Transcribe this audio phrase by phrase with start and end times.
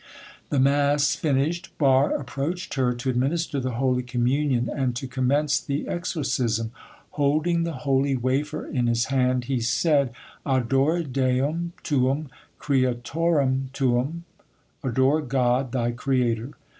[0.49, 5.87] The mass finished, Barre approached her to administer the holy communion and to commence the
[5.87, 6.71] exorcism.
[7.11, 10.11] Holding the holy wafer in his hand, he said—
[10.43, 14.23] "Adora Deum tuum, creatorem tuum"
[14.83, 16.49] (Adore God, thy Creator).